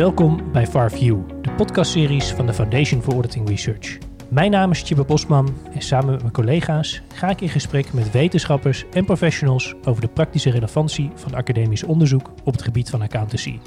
[0.00, 3.98] Welkom bij FarView, de podcastseries van de Foundation for Auditing Research.
[4.28, 8.10] Mijn naam is Tjibbe Bosman en samen met mijn collega's ga ik in gesprek met
[8.10, 13.58] wetenschappers en professionals over de praktische relevantie van academisch onderzoek op het gebied van accountancy.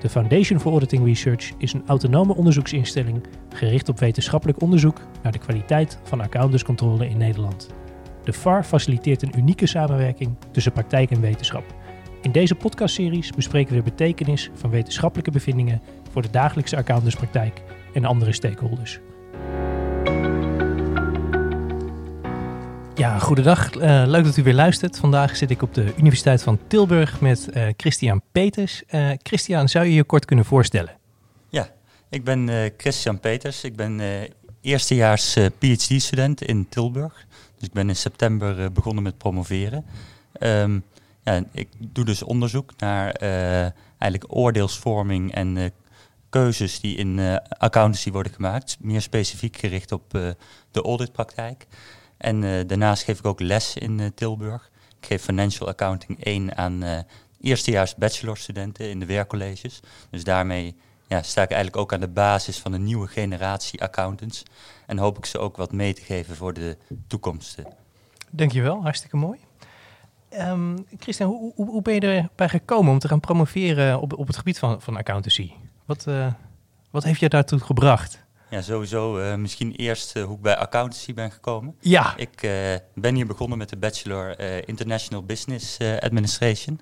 [0.00, 5.38] De Foundation for Auditing Research is een autonome onderzoeksinstelling gericht op wetenschappelijk onderzoek naar de
[5.38, 7.70] kwaliteit van accountantscontrole in Nederland.
[8.24, 11.64] De FAR faciliteert een unieke samenwerking tussen praktijk en wetenschap.
[12.26, 17.62] In deze podcastseries bespreken we de betekenis van wetenschappelijke bevindingen voor de dagelijkse accountantspraktijk
[17.94, 18.98] en andere stakeholders.
[22.94, 23.74] Ja, goedendag.
[23.74, 24.98] Uh, leuk dat u weer luistert.
[24.98, 28.82] Vandaag zit ik op de Universiteit van Tilburg met uh, Christian Peters.
[28.90, 30.96] Uh, Christian, zou je je kort kunnen voorstellen?
[31.48, 31.68] Ja,
[32.08, 33.64] ik ben Christian Peters.
[33.64, 34.00] Ik ben
[34.60, 37.26] eerstejaars PhD-student in Tilburg.
[37.58, 39.84] Dus ik ben in september begonnen met promoveren.
[40.40, 40.84] Um,
[41.26, 43.12] ja, ik doe dus onderzoek naar
[43.98, 45.72] eigenlijk oordeelsvorming en
[46.28, 48.76] keuzes die in accountancy worden gemaakt.
[48.80, 50.10] Meer specifiek gericht op
[50.70, 51.66] de auditpraktijk.
[52.16, 54.70] En daarnaast geef ik ook les in Tilburg.
[55.00, 57.04] Ik geef Financial Accounting 1 aan
[57.40, 59.80] eerstejaars bachelorstudenten in de werkcolleges.
[60.10, 64.42] Dus daarmee ja, sta ik eigenlijk ook aan de basis van een nieuwe generatie accountants.
[64.86, 67.58] En hoop ik ze ook wat mee te geven voor de toekomst.
[68.30, 69.38] Dankjewel, hartstikke mooi.
[70.32, 74.26] Um, Christian, hoe, hoe, hoe, ben je erbij gekomen om te gaan promoveren op, op
[74.26, 75.50] het gebied van, van accountancy?
[75.84, 76.06] Wat,
[76.90, 78.24] wat heeft je daartoe gebracht?
[78.50, 79.18] Ja, sowieso.
[79.18, 81.74] Uh, misschien eerst uh, hoe ik bij accountancy ben gekomen.
[81.80, 82.16] Ja.
[82.16, 82.50] Ik
[82.94, 86.80] ben hier begonnen met de bachelor International Business Administration.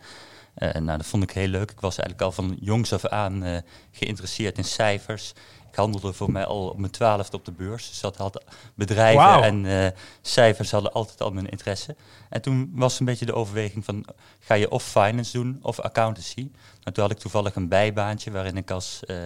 [0.54, 1.70] nou, dat vond ik heel leuk.
[1.70, 5.32] Ik was eigenlijk al van jongs af aan geïnteresseerd in cijfers.
[5.74, 7.88] Ik handelde voor mij al op mijn twaalfde op de beurs.
[7.88, 8.44] Dus dat had
[8.74, 9.44] bedrijven wow.
[9.44, 9.86] en uh,
[10.20, 11.96] cijfers hadden altijd al mijn interesse.
[12.28, 14.06] En toen was een beetje de overweging van,
[14.38, 16.50] ga je of finance doen of accountancy?
[16.80, 19.16] Nou, toen had ik toevallig een bijbaantje waarin ik als uh,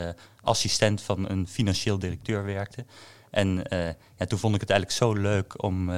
[0.42, 2.84] assistent van een financieel directeur werkte.
[3.31, 5.91] En uh, ja, toen vond ik het eigenlijk zo leuk om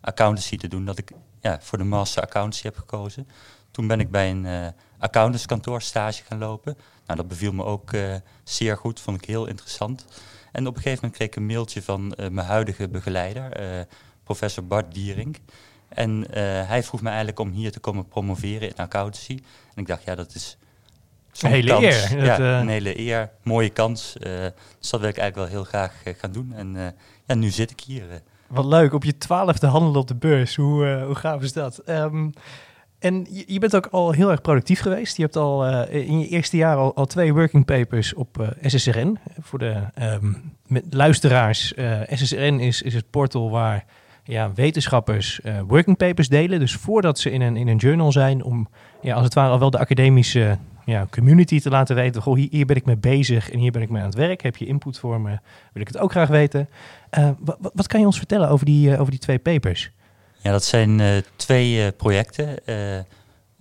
[0.00, 1.10] accountancy te doen, dat ik
[1.40, 3.28] ja, voor de master accountancy heb gekozen.
[3.72, 6.76] Toen ben ik bij een accountantskantoor stage gaan lopen.
[7.06, 10.04] Nou, dat beviel me ook uh, zeer goed, vond ik heel interessant.
[10.52, 13.80] En op een gegeven moment kreeg ik een mailtje van uh, mijn huidige begeleider, uh,
[14.24, 15.38] professor Bart Diering.
[15.88, 16.26] En
[16.66, 19.38] hij vroeg me eigenlijk om hier te komen promoveren in accountancy.
[19.74, 20.56] En ik dacht, ja, dat is
[21.40, 21.84] een hele kans.
[21.84, 22.24] eer.
[22.24, 24.12] Ja, een hele eer, mooie kans.
[24.78, 26.52] dus dat wil ik eigenlijk wel heel graag gaan doen.
[26.52, 26.94] En
[27.24, 28.04] ja, nu zit ik hier.
[28.46, 30.56] Wat leuk, op je twaalfde handelen op de beurs.
[30.56, 31.88] Hoe, hoe gaaf is dat?
[31.88, 32.32] Um,
[33.02, 35.16] en je, bent ook al heel erg productief geweest.
[35.16, 38.48] Je hebt al uh, in je eerste jaar al, al twee working papers op eh,
[38.62, 39.18] SSRN.
[39.40, 39.82] Voor de
[40.66, 43.84] met luisteraars, eh, SSRN is, is het portal waar
[44.24, 46.58] ja, wetenschappers working papers delen.
[46.58, 48.68] Dus voordat ze in een, in een journal zijn, om
[49.00, 52.22] ja, als het ware al wel de academische ja, community te laten weten.
[52.22, 54.42] Goh, hier, hier, ben ik mee bezig en hier ben ik mee aan het werk.
[54.42, 55.38] Heb je input voor me?
[55.72, 56.68] Wil ik het ook graag weten.
[57.38, 59.92] wat, wat kan je ons vertellen over die, over die twee papers?
[60.42, 62.48] Ja, dat zijn uh, twee uh, projecten.
[62.66, 63.00] Uh,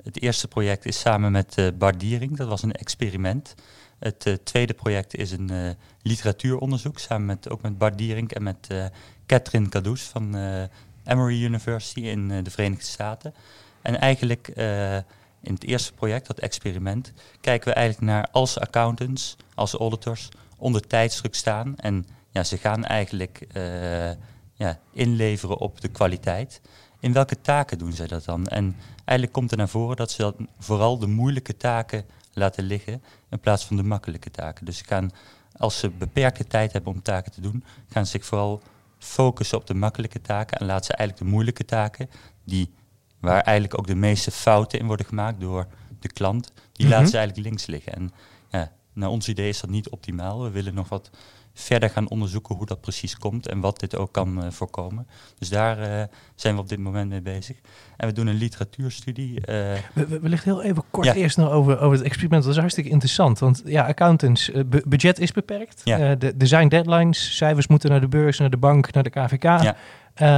[0.03, 3.55] het eerste project is samen met Bart Diering, dat was een experiment.
[3.99, 8.67] Het tweede project is een literatuuronderzoek, samen met, ook met Bart Diering en met
[9.25, 10.35] Catherine Cadoes van
[11.05, 13.33] Emory University in de Verenigde Staten.
[13.81, 14.47] En eigenlijk
[15.41, 20.87] in het eerste project, dat experiment, kijken we eigenlijk naar als accountants, als auditors, onder
[20.87, 21.75] tijdsdruk staan.
[21.77, 23.47] En ja, ze gaan eigenlijk
[24.61, 26.61] ja, inleveren op de kwaliteit.
[26.99, 28.47] In welke taken doen zij dat dan?
[28.47, 33.03] En eigenlijk komt er naar voren dat ze dat vooral de moeilijke taken laten liggen
[33.29, 34.65] in plaats van de makkelijke taken.
[34.65, 35.11] Dus ze gaan,
[35.57, 38.61] als ze beperkte tijd hebben om taken te doen, gaan ze zich vooral
[38.97, 42.09] focussen op de makkelijke taken en laten ze eigenlijk de moeilijke taken,
[42.43, 42.73] die,
[43.19, 45.67] waar eigenlijk ook de meeste fouten in worden gemaakt door
[45.99, 47.93] de klant, die laten ze eigenlijk links liggen.
[47.93, 48.11] En
[48.49, 50.43] ja, naar ons idee is dat niet optimaal.
[50.43, 51.09] We willen nog wat
[51.53, 55.07] verder gaan onderzoeken hoe dat precies komt en wat dit ook kan uh, voorkomen.
[55.37, 56.03] Dus daar uh,
[56.35, 57.57] zijn we op dit moment mee bezig.
[57.97, 59.33] En we doen een literatuurstudie.
[59.33, 59.45] Uh,
[59.93, 61.13] we, wellicht heel even kort ja.
[61.13, 62.43] eerst nog over, over het experiment.
[62.43, 63.39] Dat is hartstikke interessant.
[63.39, 64.51] Want ja, accountants,
[64.87, 65.81] budget is beperkt.
[65.83, 65.99] Ja.
[66.19, 69.43] er zijn deadlines, cijfers moeten naar de beurs, naar de bank, naar de KVK.
[69.43, 69.75] Ja.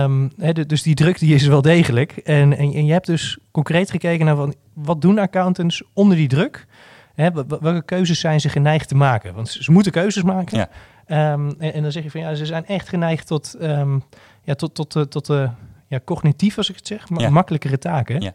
[0.03, 2.11] Um, he, de, dus die druk die is wel degelijk.
[2.17, 6.27] En, en, en je hebt dus concreet gekeken naar van, wat doen accountants onder die
[6.27, 6.65] druk?
[7.13, 9.33] Hè, welke keuzes zijn ze geneigd te maken?
[9.33, 10.57] Want ze moeten keuzes maken.
[10.57, 10.69] Ja.
[11.07, 14.03] Um, en, en, dan zeg je van ja, ze zijn echt geneigd tot, um,
[14.43, 15.49] ja, tot, tot, tot, tot uh,
[15.87, 18.21] ja, cognitief, als ik het zeg, makkelijkere taken.
[18.21, 18.33] Ja.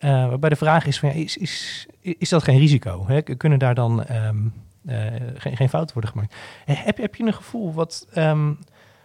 [0.00, 3.04] Uh, waarbij de vraag is, van, ja, is, is, is dat geen risico?
[3.06, 3.22] Hè?
[3.22, 4.52] Kunnen daar dan um,
[4.86, 6.34] uh, geen, geen fouten worden gemaakt?
[6.64, 8.06] Heb, heb je een gevoel wat,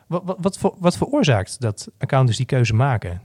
[0.07, 3.21] wat, wat, wat, voor, wat veroorzaakt dat accountants die keuze maken?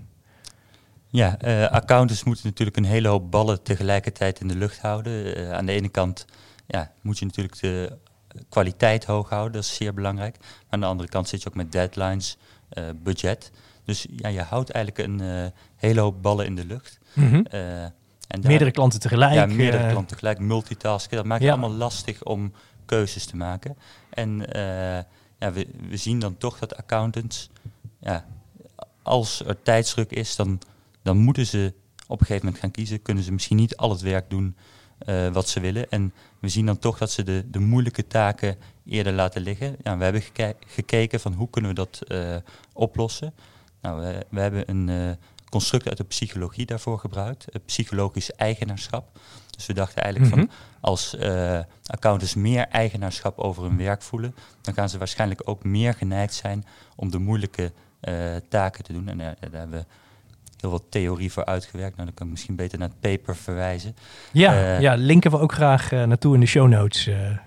[1.06, 5.38] Ja, uh, accountants moeten natuurlijk een hele hoop ballen tegelijkertijd in de lucht houden.
[5.38, 6.26] Uh, aan de ene kant
[6.66, 7.98] ja, moet je natuurlijk de
[8.48, 10.36] kwaliteit hoog houden, dat is zeer belangrijk.
[10.38, 12.36] Maar aan de andere kant zit je ook met deadlines,
[13.02, 13.50] budget.
[13.84, 16.98] Dus ja, je houdt eigenlijk een hele hoop ballen in de lucht.
[17.12, 17.44] Mhm.
[17.44, 19.34] en meerdere klanten tegelijk.
[19.34, 21.16] Ja, meerdere klanten tegelijk, multitasken.
[21.16, 22.52] Dat maakt het allemaal lastig om
[22.84, 23.76] keuzes te maken.
[24.10, 24.46] En
[25.38, 27.50] ja, we, we zien dan toch dat accountants,
[28.00, 28.26] ja,
[29.02, 30.60] als er tijdsdruk is, dan,
[31.02, 31.72] dan moeten ze
[32.06, 33.02] op een gegeven moment gaan kiezen.
[33.02, 34.56] Kunnen ze misschien niet al het werk doen
[35.32, 35.90] wat ze willen.
[35.90, 39.76] En we zien dan toch dat ze de, de moeilijke taken eerder laten liggen.
[39.82, 40.22] Ja, we hebben
[40.66, 42.36] gekeken van hoe kunnen we dat uh,
[42.72, 43.34] oplossen.
[43.80, 45.10] Nou, we, we hebben een uh,
[45.48, 47.46] construct uit de psychologie daarvoor gebruikt.
[47.66, 49.18] psychologisch eigenaarschap.
[49.50, 50.52] Dus we dachten eigenlijk van mhm.
[50.80, 55.94] als uh, accountants meer eigenaarschap over hun werk voelen, dan gaan ze waarschijnlijk ook meer
[55.94, 56.64] geneigd zijn
[56.96, 59.08] om de moeilijke uh, taken te doen.
[59.08, 59.86] En daar, daar, hebben we
[60.60, 61.96] heel wat theorie voor uitgewerkt.
[61.96, 63.96] Nou, dan kan ik misschien beter naar het paper verwijzen.
[64.32, 67.04] Ja, uh, ja linken we ook graag naartoe in de show notes.
[67.04, 67.42] Ja.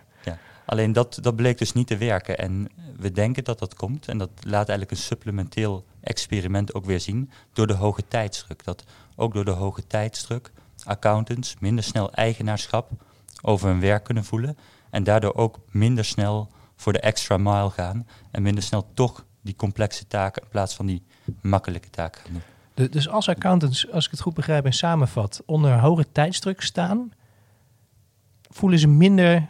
[0.65, 2.37] Alleen dat, dat bleek dus niet te werken.
[2.37, 4.07] En we denken dat dat komt.
[4.07, 7.31] En dat laat eigenlijk een supplementeel experiment ook weer zien.
[7.53, 8.63] Door de hoge tijdsdruk.
[8.63, 8.83] Dat
[9.15, 10.51] ook door de hoge tijdsdruk
[10.83, 12.91] accountants minder snel eigenaarschap
[13.41, 14.57] over hun werk kunnen voelen.
[14.89, 18.07] En daardoor ook minder snel voor de extra mile gaan.
[18.31, 21.03] En minder snel toch die complexe taken in plaats van die
[21.41, 22.41] makkelijke taken gaan doen.
[22.73, 27.11] Dus als accountants, als ik het goed begrijp en samenvat, onder hoge tijdsdruk staan,
[28.49, 29.47] voelen ze minder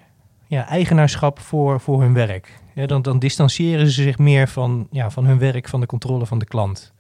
[0.48, 2.62] ja, eigenaarschap voor, voor hun werk.
[2.76, 6.26] Ja, dan, dan distancieren ze zich meer van, ja, van hun werk, van de controle
[6.26, 6.94] van de klant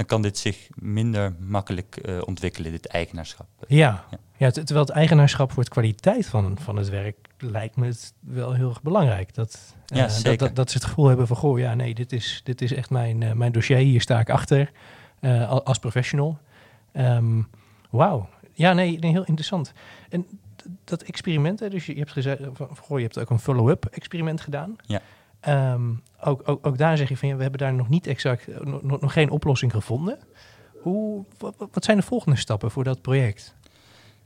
[0.00, 3.46] dan kan dit zich minder makkelijk uh, ontwikkelen, dit eigenaarschap.
[3.66, 4.18] Ja, ja.
[4.36, 8.52] ja terwijl het eigenaarschap voor het kwaliteit van, van het werk lijkt me het wel
[8.52, 9.34] heel erg belangrijk.
[9.34, 10.38] Dat, uh, ja, zeker.
[10.38, 12.90] Dat, dat, ze het gevoel hebben van, goh, ja, nee, dit is, dit is echt
[12.90, 14.70] mijn, uh, mijn dossier, hier sta ik achter
[15.48, 16.38] als professional.
[16.92, 17.48] Um,
[17.90, 18.28] Wauw.
[18.52, 19.72] Ja, nee, nee, heel interessant.
[20.08, 20.26] En
[20.84, 23.84] dat experiment, hè, dus je, je hebt gezegd, van, goh, je hebt ook een follow-up
[23.84, 24.76] experiment gedaan.
[24.86, 25.00] Ja.
[25.72, 28.64] Um, ook, ook, ook, daar zeg je van ja, we hebben daar nog niet exact,
[28.64, 30.18] nog, nog geen oplossing gevonden.
[30.80, 33.54] Hoe, wat, zijn de volgende stappen voor dat project?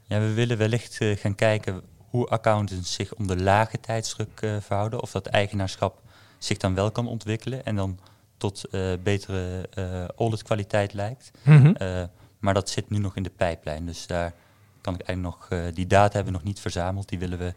[0.03, 4.57] Ja, we willen wellicht uh, gaan kijken hoe accountants zich om de lage tijdsdruk uh,
[4.61, 5.03] verhouden.
[5.03, 6.03] Of dat eigenaarschap
[6.39, 7.99] zich dan wel kan ontwikkelen en dan
[8.37, 9.69] tot uh, betere
[10.17, 11.31] auditkwaliteit lijkt.
[11.43, 12.09] Mm -hmm.
[12.39, 13.87] maar dat zit nu nog in de pijplijn.
[13.87, 14.33] Dus daar
[14.81, 17.09] kan ik eigenlijk nog, die data hebben we nog niet verzameld.
[17.09, 17.55] Die willen we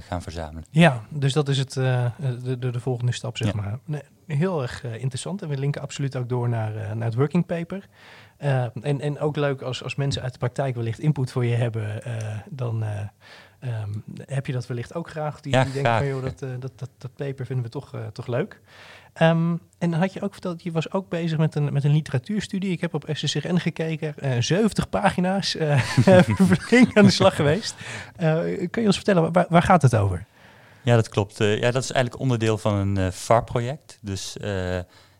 [0.00, 0.64] gaan verzamelen.
[0.70, 2.10] Ja, dus dat is het, de,
[2.58, 3.78] de, de, volgende stap, zeg maar.
[3.84, 5.42] Nee, heel erg interessant.
[5.42, 7.88] En we linken absoluut ook door naar, naar het working paper.
[8.36, 12.02] en, en ook leuk als, als mensen uit de praktijk wellicht input voor je hebben,
[12.50, 12.84] dan
[13.64, 15.40] um, heb je dat wellicht ook graag.
[15.40, 18.26] Die, ja, die denken van, joh, dat, dat, dat, dat paper vinden we toch, toch
[18.26, 18.60] leuk.
[19.22, 21.92] Um, en dan had je ook verteld, je was ook bezig met een, met een
[21.92, 22.70] literatuurstudie.
[22.70, 25.56] Ik heb op SCCN gekeken, uh, 70 pagina's,
[26.68, 27.74] flink aan de slag geweest.
[28.70, 30.26] Kun je ons vertellen, waar, waar, gaat het over?
[30.82, 31.38] Ja, dat klopt.
[31.38, 33.98] Ja, dat is eigenlijk onderdeel van een VAR-project.
[34.00, 34.36] Dus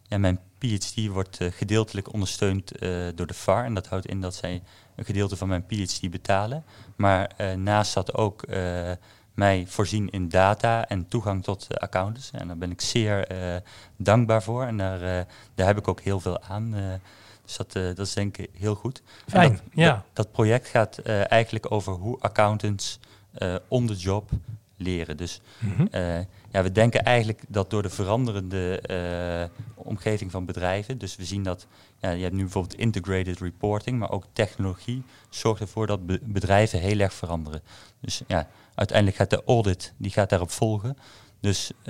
[0.09, 2.73] ja, mijn PhD wordt gedeeltelijk ondersteund
[3.15, 3.65] door de VAR.
[3.65, 4.63] En dat houdt in dat zij
[4.97, 6.65] een gedeelte van mijn PhD betalen.
[6.97, 8.45] Maar naast dat ook
[9.35, 12.31] mij voorzien in data en toegang tot accountants.
[12.31, 13.27] En daar ben ik zeer
[13.97, 16.75] dankbaar voor en daar, daar heb ik ook heel veel aan.
[17.45, 19.03] dus dat, dat is denk ik heel goed.
[19.29, 19.93] Fijn, dat, ja.
[19.93, 20.99] Dat, dat, project gaat
[21.29, 22.99] eigenlijk over hoe accountants
[23.69, 24.31] on the job
[24.77, 25.17] leren.
[25.17, 25.89] Dus mm -hmm.
[26.55, 28.81] Ja, we denken eigenlijk dat door de veranderende
[29.75, 31.67] omgeving van bedrijven, dus we zien dat
[32.01, 36.79] ja, je hebt nu bijvoorbeeld integrated reporting, maar ook technologie zorgt ervoor dat be bedrijven
[36.79, 37.63] heel erg veranderen.
[38.01, 40.97] Dus ja, uiteindelijk gaat de audit, die gaat daarop volgen.
[41.41, 41.85] Dus uh,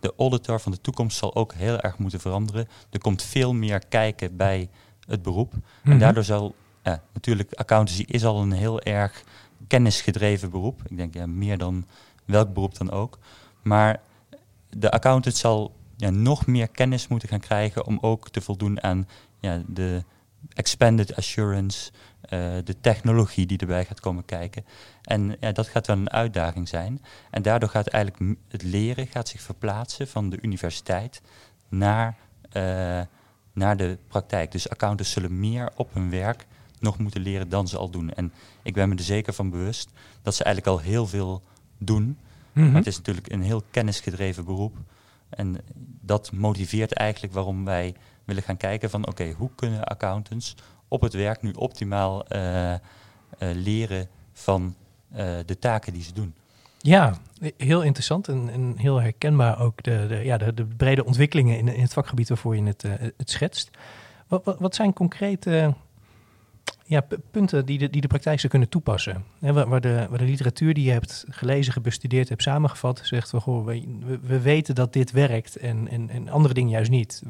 [0.00, 2.68] de auditor van de toekomst zal ook heel erg moeten veranderen.
[2.90, 4.68] Er komt veel meer kijken bij
[5.06, 5.52] het beroep.
[5.52, 5.82] Mm -hmm.
[5.82, 5.98] En mhm.
[5.98, 9.22] daardoor zal, ja, natuurlijk, accountancy is al een heel erg
[9.66, 10.82] kennisgedreven beroep.
[10.88, 11.86] Ik denk ja, meer dan
[12.24, 13.18] welk beroep dan ook.
[13.62, 14.00] Maar
[14.70, 19.08] de accountant zal ja, nog meer kennis moeten gaan krijgen om ook te voldoen aan
[19.40, 20.04] ja, de
[20.52, 21.90] expanded assurance,
[22.22, 22.30] uh,
[22.64, 24.64] de technologie die erbij gaat komen kijken.
[25.02, 27.02] En ja, dat gaat wel een uitdaging zijn.
[27.30, 31.22] En daardoor gaat eigenlijk het leren gaat zich verplaatsen van de universiteit
[31.68, 32.16] naar,
[32.52, 33.00] uh,
[33.52, 34.52] naar de praktijk.
[34.52, 36.46] Dus accountants zullen meer op hun werk
[36.80, 38.10] nog moeten leren dan ze al doen.
[38.10, 39.90] En ik ben me er zeker van bewust
[40.22, 41.42] dat ze eigenlijk al heel veel
[41.78, 42.18] doen.
[42.58, 42.72] Mm -hmm.
[42.72, 44.76] Maar het is natuurlijk een heel kennisgedreven beroep.
[45.28, 45.60] En
[46.00, 50.54] dat motiveert eigenlijk waarom wij willen gaan kijken van oké, hoe kunnen accountants
[50.88, 52.78] op het werk nu optimaal uh, uh,
[53.38, 54.74] leren van
[55.12, 56.34] uh, de taken die ze doen.
[56.78, 57.14] Ja,
[57.56, 61.68] heel interessant en, en heel herkenbaar ook de, de ja, de, de, brede ontwikkelingen in,
[61.68, 62.82] in, het vakgebied waarvoor je het,
[63.16, 63.70] het schetst.
[64.26, 65.74] Wat, wat, wat, zijn concrete
[66.88, 69.24] ja, punten die de, die de praktijk zou kunnen toepassen.
[69.40, 73.40] He, waar, de, waar de literatuur die je hebt gelezen, gebestudeerd, hebt samengevat, zegt van
[73.40, 77.22] goh, we, we weten dat dit werkt en, en, en andere dingen juist niet.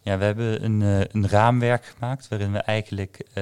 [0.00, 3.34] Ja, we hebben een, uh, een raamwerk gemaakt waarin we eigenlijk uh,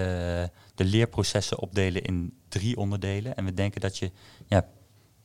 [0.75, 3.37] de leerprocessen opdelen in drie onderdelen.
[3.37, 4.11] En we denken dat je
[4.47, 4.67] ja,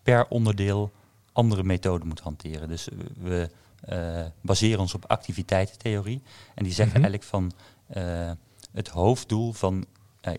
[0.03, 0.91] per onderdeel
[1.31, 2.67] andere methoden moet hanteren.
[2.67, 2.87] Dus
[3.21, 3.49] we
[3.89, 6.21] uh, baseren ons op activiteitentheorie.
[6.55, 7.03] En die zegt mm -hmm.
[7.03, 7.51] eigenlijk van
[8.75, 9.85] het hoofddoel van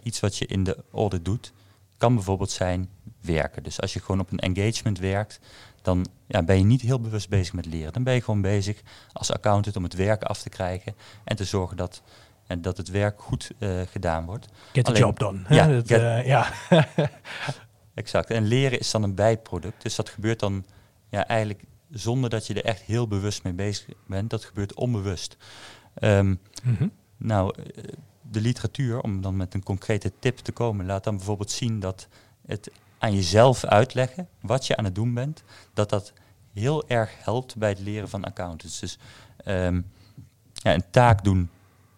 [0.03, 1.53] iets wat je in de audit doet,
[1.97, 2.89] kan bijvoorbeeld zijn
[3.21, 3.63] werken.
[3.63, 5.41] Dus als je gewoon op een engagement werkt,
[5.83, 7.93] dan ja, ben je niet heel bewust bezig met leren.
[7.93, 11.45] Dan ben je gewoon bezig als accountant om het werk af te krijgen en te
[11.45, 12.03] zorgen dat,
[12.47, 14.49] en dat het werk goed uh, gedaan wordt.
[14.73, 15.41] Get the job done.
[15.49, 16.53] Ja, dat, uh, ja.
[17.95, 18.31] exact.
[18.31, 19.83] En leren is dan een bijproduct.
[19.83, 20.65] Dus dat gebeurt dan
[21.09, 24.31] ja, eigenlijk zonder dat je er echt heel bewust mee bezig bent.
[24.31, 25.37] Dat gebeurt onbewust.
[26.01, 26.93] Um, mm -hmm.
[27.17, 27.55] Nou,
[28.31, 32.09] de literatuur, om dan met een concrete tip te komen, laat dan bijvoorbeeld zien dat
[32.47, 35.43] het aan jezelf uitleggen wat je aan het doen bent,
[35.75, 36.13] dat dat
[36.53, 38.81] heel erg helpt bij het leren van accountants.
[38.81, 38.99] Dus
[39.47, 39.87] um,
[40.53, 41.51] ja, een taak doen,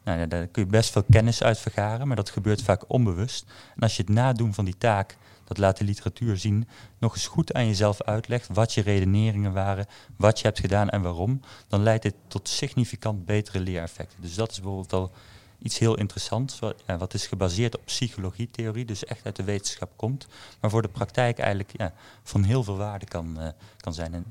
[0.04, 3.44] nou, daar kun je best veel kennis uit vergaren, maar dat gebeurt vaak onbewust.
[3.74, 6.68] En als je het nadoen van die taak, dat laat de literatuur zien,
[6.98, 11.02] nog eens goed aan jezelf uitlegt wat je redeneringen waren, wat je hebt gedaan en
[11.02, 14.22] waarom, dan leidt dit tot significant betere leereffecten.
[14.22, 15.10] Dus dat is bijvoorbeeld al
[15.58, 19.90] iets heel interessants, wat, ja, wat is gebaseerd op psychologietheorie, dus echt uit de wetenschap
[19.96, 20.26] komt,
[20.60, 24.14] maar voor de praktijk eigenlijk ja, van heel veel waarde kan, uh, kan zijn.
[24.14, 24.24] En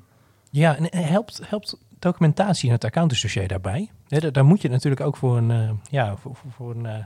[0.49, 3.91] ja, en helpt, helpt documentatie in het accountantsdossier daarbij?
[4.07, 7.05] Daar moet je natuurlijk ook voor een, uh, ja, voor, voor, een,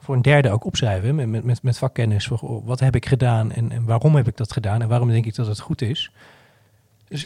[0.00, 2.26] voor een derde ook opschrijven met, met, met vakkennis.
[2.26, 5.08] Voor, oh, wat heb ik gedaan en, en waarom heb ik dat gedaan en waarom
[5.08, 6.10] denk ik dat het goed is?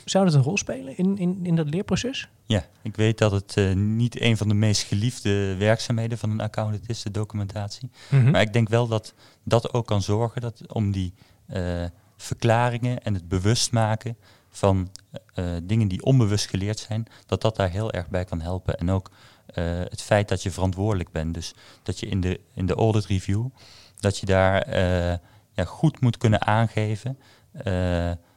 [0.05, 2.29] Zou dat een rol spelen in, in, in dat leerproces?
[2.47, 6.41] Ja, ik weet dat het uh, niet een van de meest geliefde werkzaamheden van een
[6.41, 7.91] accountant is, de documentatie.
[8.09, 8.31] Mm -hmm.
[8.31, 11.15] Maar ik denk wel dat dat ook kan zorgen dat, om die
[11.53, 11.85] uh,
[12.17, 14.17] verklaringen en het bewust maken
[14.49, 14.91] van
[15.35, 18.79] uh, dingen die onbewust geleerd zijn, dat dat daar heel erg bij kan helpen.
[18.79, 19.11] En ook
[19.91, 21.35] het feit dat je verantwoordelijk bent.
[21.35, 23.47] Dus dat je in de, in de audit review,
[24.01, 24.81] dat je daar
[25.53, 27.19] ja, goed moet kunnen aangeven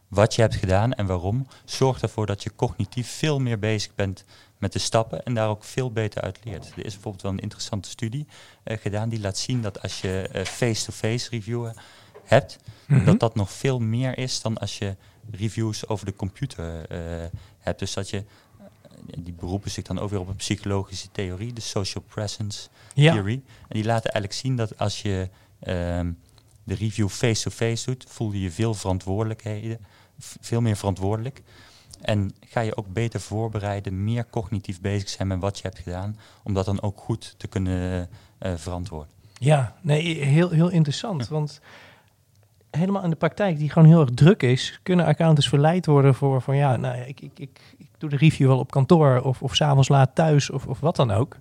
[0.09, 4.25] wat je hebt gedaan en waarom, zorgt ervoor dat je cognitief veel meer bezig bent
[4.57, 6.71] met de stappen en daar ook veel beter uit leert.
[6.75, 8.27] Er is bijvoorbeeld wel een interessante studie
[8.65, 11.75] uh, gedaan die laat zien dat als je face-to-face uh, reviewen
[12.23, 13.05] hebt, mm -hmm.
[13.05, 14.95] dat dat nog veel meer is dan als je
[15.31, 17.25] reviews over de computer uh,
[17.59, 17.79] hebt.
[17.79, 18.23] Dus dat je,
[19.17, 23.13] die beroepen zich dan ook weer op een psychologische theorie, de social presence ja.
[23.13, 23.41] theory.
[23.67, 26.11] En die laten eigenlijk zien dat als je ehm,
[26.63, 29.79] de review face-to-face -face doet, voel je je veel verantwoordelijkheden
[30.19, 31.41] veel meer verantwoordelijk.
[32.01, 36.17] En ga je ook beter voorbereiden, meer cognitief bezig zijn met wat je hebt gedaan,
[36.43, 38.09] om dat dan ook goed te kunnen
[38.39, 39.13] uh, verantwoorden.
[39.33, 41.21] Ja, nee, heel, heel interessant.
[41.21, 41.33] Ja.
[41.33, 41.61] Want
[42.71, 46.41] helemaal in de praktijk, die gewoon heel erg druk is, kunnen accountants verleid worden voor
[46.41, 49.55] van ja, nou, ik, ik, ik, ik doe de review wel op kantoor of, of
[49.55, 51.37] s'avonds laat thuis of, of wat dan ook.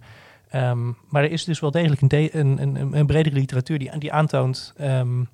[0.54, 4.12] Um, maar er is dus wel degelijk een, een, een, een bredere literatuur die, die
[4.12, 5.28] aantoont um,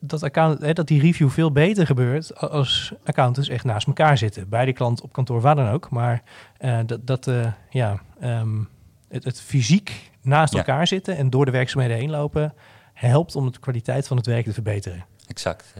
[0.00, 4.48] dat, account, hè, dat die review veel beter gebeurt als accountants echt naast elkaar zitten.
[4.48, 5.90] Bij de klant op kantoor, waar dan ook.
[5.90, 6.22] Maar
[6.60, 8.68] uh, dat, dat uh, ja, um,
[9.08, 10.58] het, het, fysiek naast ja.
[10.58, 12.54] elkaar zitten en door de werkzaamheden heen lopen,
[12.92, 15.04] helpt om de kwaliteit van het werk te verbeteren.
[15.26, 15.72] Exact.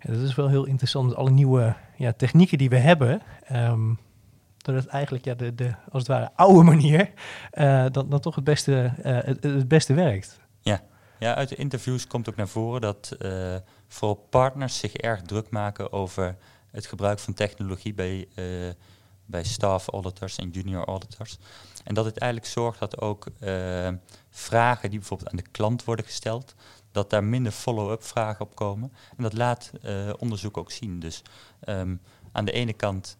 [0.00, 1.14] Ja, dat is wel heel interessant.
[1.14, 3.22] Alle nieuwe ja, technieken die we hebben.
[3.52, 3.98] Um,
[4.58, 7.10] dat het eigenlijk ja, de, de, als het ware oude manier
[7.54, 10.40] uh, dan, dan toch het beste, het, het beste werkt.
[10.60, 10.80] Ja.
[11.18, 13.56] Ja, uit de interviews komt ook naar voren dat uh,
[13.88, 16.36] vooral partners zich erg druk maken over
[16.70, 18.44] het gebruik van technologie bij, uh,
[19.26, 21.38] bij staff auditors en junior auditors.
[21.84, 23.88] En dat het eigenlijk zorgt dat ook uh,
[24.30, 26.54] vragen die bijvoorbeeld aan de klant worden gesteld,
[26.92, 28.92] dat daar minder follow-up vragen op komen.
[29.16, 29.70] En dat laat
[30.18, 31.00] onderzoek ook zien.
[31.00, 31.22] Dus
[31.68, 32.00] um,
[32.32, 33.16] aan de ene kant.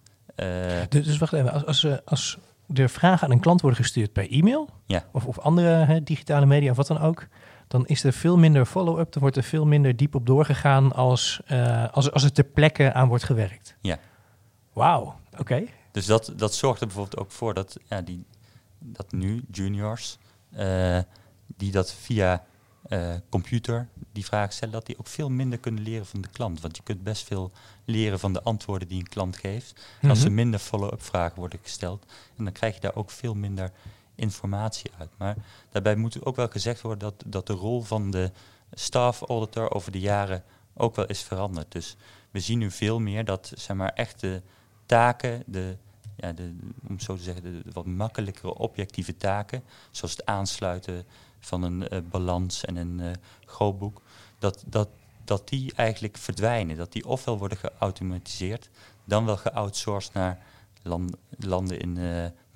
[0.89, 2.39] dus, dus wacht even, als, als, als
[2.75, 5.05] er vragen aan een klant worden gestuurd per e-mail ja.
[5.13, 7.27] of, of andere digitale media of wat dan ook
[7.69, 9.15] dan is er veel minder follow-up.
[9.15, 12.93] Er wordt er veel minder diep op doorgegaan als, uh, als, als er ter plekke
[12.93, 13.77] aan wordt gewerkt.
[13.81, 13.99] Ja.
[14.73, 15.41] Wauw, oké.
[15.41, 15.69] Okay.
[15.93, 18.25] Dus dat, dat zorgt er bijvoorbeeld ook voor dat, ja, die,
[18.79, 20.19] dat nu juniors,
[20.59, 20.99] uh,
[21.47, 22.45] die dat via
[22.89, 26.61] uh, computer die vraag stellen, dat die ook veel minder kunnen leren van de klant.
[26.61, 27.53] Want je kunt best veel
[27.85, 29.73] leren van de antwoorden die een klant geeft.
[29.75, 30.11] Mm -hmm.
[30.11, 32.05] Als er minder follow-up vragen worden gesteld,
[32.37, 33.73] en dan krijg je daar ook veel minder
[34.19, 35.11] informatie uit.
[35.17, 35.37] Maar
[35.71, 38.31] daarbij moet ook wel gezegd worden dat, dat de rol van de
[38.73, 40.45] staff auditor over de jaren
[40.75, 41.73] ook wel is veranderd.
[41.73, 41.97] Dus
[42.31, 44.43] we zien nu veel meer dat zeg maar, echte
[44.87, 45.77] taken, de,
[46.17, 46.57] ja, de,
[46.89, 51.07] om zo te zeggen, de, wat makkelijkere objectieve taken, zoals het aansluiten
[51.39, 54.03] van een balans en een grootboek,
[54.39, 54.89] dat, dat,
[55.25, 56.77] dat die eigenlijk verdwijnen.
[56.77, 58.71] Dat die ofwel worden geautomatiseerd,
[59.05, 60.39] dan wel geoutsourced naar
[60.83, 61.99] land, landen in,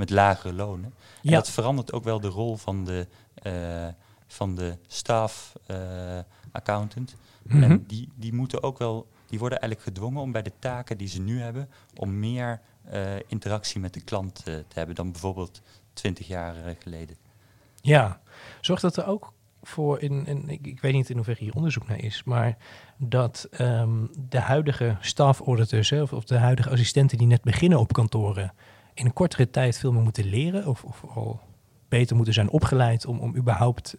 [0.03, 0.95] met lagere lonen.
[1.21, 1.31] Ja.
[1.31, 3.07] En dat verandert ook wel de rol van de,
[4.27, 5.53] van de staff
[6.53, 7.15] accountant.
[7.49, 7.79] En mhm.
[7.87, 11.21] die, die moeten ook wel, die worden eigenlijk gedwongen om bij de taken die ze
[11.21, 12.61] nu hebben, om meer
[12.93, 17.17] uh, interactie met de klant uh, te hebben dan bijvoorbeeld 20 jaar uh, geleden.
[17.81, 18.21] Ja,
[18.61, 19.33] zorgt dat er ook
[19.63, 22.57] voor, in, in ik, ik, weet niet in hoeverre hier onderzoek naar is, maar
[22.97, 27.93] dat um, de huidige staff auditors of, of de huidige assistenten die net beginnen op
[27.93, 28.53] kantoren
[28.95, 31.41] in een kortere tijd veel meer moeten leren of, of al
[31.89, 33.95] beter moeten zijn opgeleid om, om überhaupt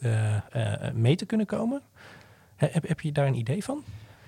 [0.94, 1.82] mee te kunnen komen?
[2.56, 3.84] Heb, heb je daar een idee van?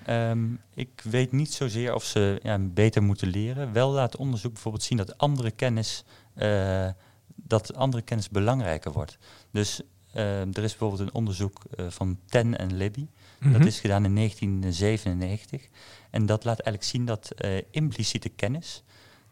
[0.06, 0.44] Ehm,
[0.74, 3.72] ik weet niet zozeer of ze ja, beter moeten leren.
[3.72, 6.04] Wel laat onderzoek bijvoorbeeld zien dat andere kennis,
[6.34, 6.88] uh,
[7.34, 9.18] dat andere kennis belangrijker wordt.
[9.50, 9.80] Dus
[10.12, 13.06] ehm, er is bijvoorbeeld een onderzoek uh, van Ten en Libby.
[13.40, 13.66] Dat mhm.
[13.66, 15.68] is gedaan in 1997.
[16.10, 17.34] En dat laat eigenlijk zien dat
[17.70, 18.82] impliciete kennis,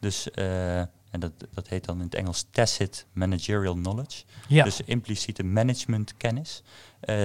[0.01, 0.29] dus
[1.15, 4.65] en dat, dat heet dan in het Engels tacit managerial knowledge, ja.
[4.65, 6.63] dus impliciete managementkennis,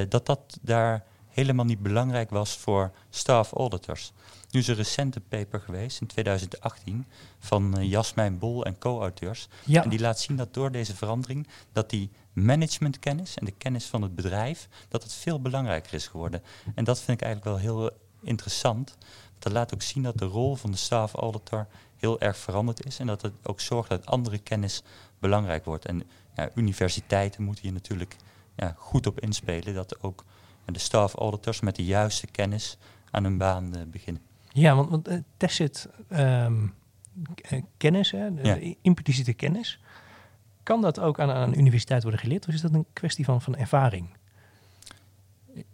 [0.10, 4.14] dat dat daar helemaal niet belangrijk was voor staff auditors.
[4.52, 7.06] Nu is er een recente paper geweest in 2018
[7.40, 9.48] van uh, Jasmijn Bol en co-auteurs.
[9.66, 9.84] Ja.
[9.84, 14.02] En die laat zien dat door deze verandering dat die managementkennis en de kennis van
[14.02, 16.44] het bedrijf, dat het veel belangrijker is geworden.
[16.76, 17.92] En dat vind ik eigenlijk wel heel
[18.22, 18.98] interessant.
[19.40, 21.68] Dat laat ook zien dat de rol van de staff auditor
[22.00, 24.84] heel erg veranderd is en dat het ook zorgt dat andere kennis
[25.20, 25.86] belangrijk wordt.
[25.86, 26.04] En
[26.36, 28.16] ja, universiteiten moeten hier natuurlijk
[28.56, 30.26] ja, goed op inspelen, dat ook
[30.66, 32.78] de staff auditors met de juiste kennis
[33.12, 34.22] aan hun baan uh, beginnen.
[34.52, 36.74] Ja, want, want uh, tacit um,
[37.78, 39.80] kennis, hè, de impliciete kennis,
[40.64, 43.42] kan dat ook aan, aan een universiteit worden geleerd of is dat een kwestie van,
[43.42, 44.10] van ervaring?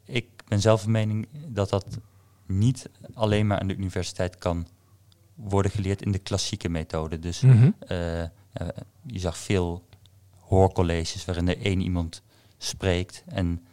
[0.06, 2.00] Ik ben zelf van mening dat dat
[2.46, 4.68] niet alleen maar aan de universiteit kan
[5.36, 7.20] worden geleerd in de klassieke methode.
[7.20, 7.76] Dus mm
[9.08, 9.86] je zag veel
[10.40, 12.22] hoorcolleges waarin er één iemand
[12.58, 13.66] spreekt en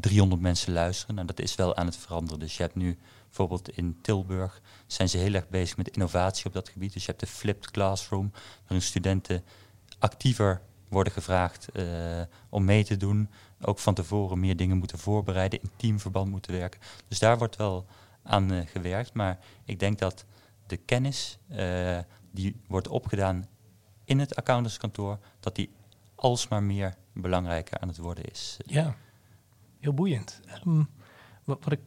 [0.00, 1.14] 300 eh, mensen luisteren.
[1.14, 2.38] Nou, dat is wel aan het veranderen.
[2.38, 6.52] Dus je hebt nu bijvoorbeeld in Tilburg zijn ze heel erg bezig met innovatie op
[6.52, 6.92] dat gebied.
[6.92, 9.44] Dus je hebt de flipped classroom, waarin studenten
[9.98, 11.84] actiever worden gevraagd uh,
[12.48, 13.28] om mee te doen.
[13.60, 16.80] Ook van tevoren meer dingen moeten voorbereiden, in teamverband moeten werken.
[17.08, 17.86] Dus daar wordt wel
[18.22, 19.14] aan uh, gewerkt.
[19.14, 20.24] Maar ik denk dat
[20.66, 21.98] de kennis uh,
[22.30, 23.46] die wordt opgedaan
[24.04, 25.70] in het accountantskantoor, dat die
[26.14, 28.56] alsmaar meer belangrijker aan het worden is.
[28.66, 28.96] Ja
[29.82, 30.40] heel boeiend.
[30.66, 30.88] Um,
[31.44, 31.80] wat, wat, ik,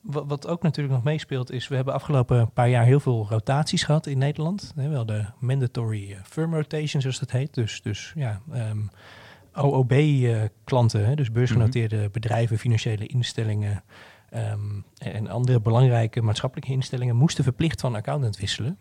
[0.00, 4.06] wat, ook natuurlijk nog meespeelt is, we hebben afgelopen paar jaar heel veel rotaties gehad
[4.06, 4.72] in Nederland.
[4.74, 7.54] We wel de mandatory eh, firm rotation, zoals dat heet.
[7.54, 12.10] Dus, dus ja, um, ehm, OOB-klanten, dus beursgenoteerde mhm.
[12.10, 13.82] bedrijven, financiële instellingen
[14.34, 18.78] um, en andere belangrijke maatschappelijke instellingen moesten verplicht van accountant wisselen.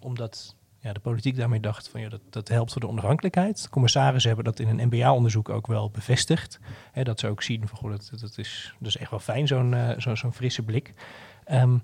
[0.00, 3.62] omdat ja, de politiek daarmee dacht van ja, dat, dat helpt voor de onafhankelijkheid.
[3.62, 6.60] De commissarissen hebben dat in een MBA-onderzoek ook wel bevestigd.
[6.92, 9.94] Hè, dat ze ook zien van goh, dat, dat, is, is echt wel fijn, zo'n
[9.98, 10.94] zo, zo'n frisse blik.
[11.50, 11.82] Um,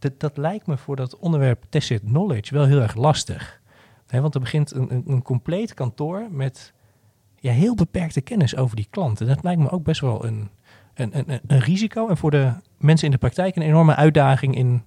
[0.00, 3.60] dat, dat lijkt me voor dat onderwerp tacit knowledge wel heel erg lastig.
[4.06, 6.72] Want er begint een, een, een compleet kantoor met
[7.36, 9.26] ja, heel beperkte kennis over die klanten.
[9.26, 10.50] Dat lijkt me ook best wel een,
[11.00, 12.08] een, een, een risico.
[12.08, 14.82] En voor de mensen in de praktijk een enorme uitdaging in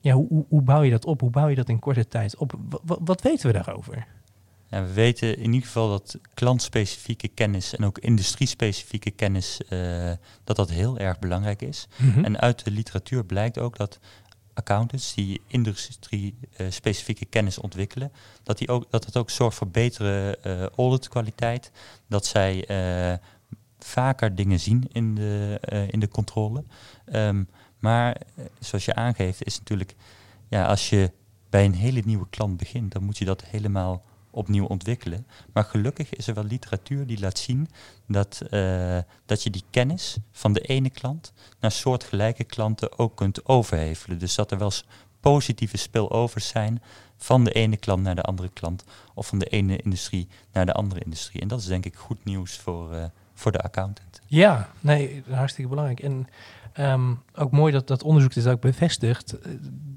[0.00, 1.20] ja, hoe, hoe, bouw je dat op?
[1.20, 2.54] Hoe bouw je dat in korte tijd op?
[2.82, 4.06] wat weten we daarover?
[4.68, 10.12] Ja, we weten in ieder geval dat klantspecifieke kennis en ook industriespecifieke kennis, uh,
[10.44, 11.88] dat dat heel erg belangrijk is.
[11.96, 12.24] Mhm.
[12.24, 13.98] En uit de literatuur blijkt ook dat
[14.54, 20.66] accountants die industrie-specifieke kennis ontwikkelen, dat, die ook, dat het ook zorgt voor betere uh,
[20.66, 21.70] auditkwaliteit,
[22.08, 23.18] dat zij uh,
[23.86, 26.64] vaker dingen zien in de, in de controle.
[27.12, 29.94] Um, maar eh, zoals je aangeeft, is natuurlijk,
[30.48, 31.12] ja, als je
[31.50, 35.26] bij een hele nieuwe klant begint, dan moet je dat helemaal opnieuw ontwikkelen.
[35.52, 37.68] Maar gelukkig is er wel literatuur die laat zien
[38.06, 43.46] dat, uh, dat je die kennis van de ene klant naar soortgelijke klanten ook kunt
[43.46, 44.18] overhevelen.
[44.18, 44.72] Dus dat er wel
[45.20, 46.82] positieve spillovers zijn
[47.16, 50.72] van de ene klant naar de andere klant of van de ene industrie naar de
[50.72, 51.40] andere industrie.
[51.40, 54.20] En dat is denk ik goed nieuws voor, voor de accountant.
[54.26, 56.00] Ja, nee, hartstikke belangrijk.
[56.00, 56.26] En
[56.76, 59.52] Ehm, ook mooi dat dat onderzoek is ook bevestigt eh,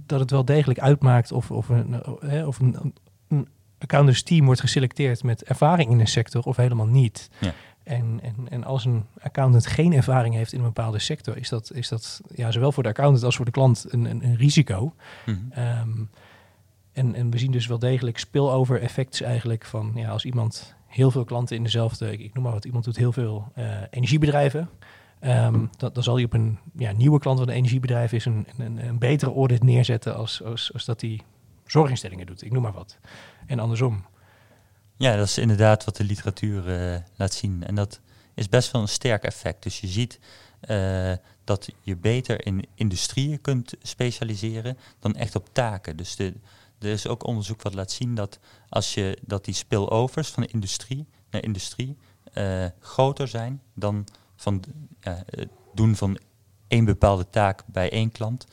[0.06, 2.94] dat het wel degelijk uitmaakt of, of, een, uh, of een,
[3.28, 3.48] een
[3.80, 7.30] accountants team wordt geselecteerd met ervaring in een sector of helemaal niet.
[7.40, 7.54] Ja.
[7.84, 11.72] En, en, en als een accountant geen ervaring heeft in een bepaalde sector, is dat,
[11.74, 14.94] is dat ja, zowel voor de accountant als voor de klant een, een, een risico.
[15.26, 15.38] Mhm.
[15.50, 16.04] Ehm,
[16.92, 21.12] en, en we zien dus wel degelijk spillover effecten eigenlijk van ja, als iemand heel
[21.12, 23.52] veel klanten in dezelfde, ik, noem maar wat, iemand doet heel veel
[23.90, 24.70] energiebedrijven.
[25.22, 28.88] Um, dan, zal hij op een ja, nieuwe klant van een energiebedrijf is een, een,
[28.88, 31.22] een betere audit neerzetten als, als, als dat hij
[31.66, 32.42] zorginstellingen doet.
[32.42, 32.98] Ik noem maar wat.
[33.46, 34.06] En andersom.
[34.96, 37.64] Ja, dat is inderdaad wat de literatuur uh, laat zien.
[37.66, 38.00] En dat
[38.34, 39.64] is best wel een sterk effect.
[39.64, 40.20] Dus je ziet
[40.70, 45.98] uh, dat je beter in industrieën kunt specialiseren dan echt op taken.
[45.98, 46.34] Dus de,
[46.80, 48.40] er is ook onderzoek wat laat zien dat
[48.70, 51.98] als je dat die spillovers van industrie naar industrie
[52.34, 54.64] uh, groter zijn dan van
[55.00, 56.18] het doen van
[56.68, 58.48] één bepaalde taak bij één klant